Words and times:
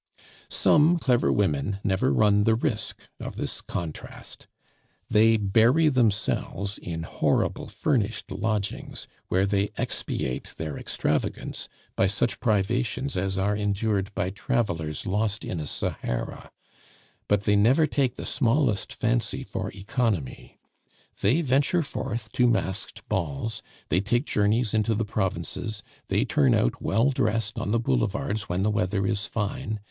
Some 0.49 0.97
clever 0.97 1.31
women 1.31 1.77
never 1.83 2.11
run 2.11 2.43
the 2.43 2.55
risk 2.55 3.07
of 3.19 3.35
this 3.35 3.61
contrast. 3.61 4.47
They 5.11 5.37
bury 5.37 5.89
themselves 5.89 6.79
in 6.79 7.03
horrible 7.03 7.67
furnished 7.67 8.31
lodgings, 8.31 9.07
where 9.27 9.45
they 9.45 9.69
expiate 9.77 10.55
their 10.57 10.75
extravagance 10.75 11.69
by 11.95 12.07
such 12.07 12.39
privations 12.39 13.15
as 13.15 13.37
are 13.37 13.55
endured 13.55 14.11
by 14.15 14.31
travelers 14.31 15.05
lost 15.05 15.45
in 15.45 15.59
a 15.59 15.67
Sahara; 15.67 16.49
but 17.27 17.43
they 17.43 17.55
never 17.55 17.85
take 17.85 18.15
the 18.15 18.25
smallest 18.25 18.91
fancy 18.95 19.43
for 19.43 19.69
economy. 19.69 20.57
They 21.21 21.43
venture 21.43 21.83
forth 21.83 22.31
to 22.31 22.47
masked 22.47 23.07
balls; 23.07 23.61
they 23.89 24.01
take 24.01 24.25
journeys 24.25 24.73
into 24.73 24.95
the 24.95 25.05
provinces; 25.05 25.83
they 26.07 26.25
turn 26.25 26.55
out 26.55 26.81
well 26.81 27.11
dressed 27.11 27.59
on 27.59 27.69
the 27.69 27.79
boulevards 27.79 28.49
when 28.49 28.63
the 28.63 28.71
weather 28.71 29.05
is 29.05 29.27
fine. 29.27 29.79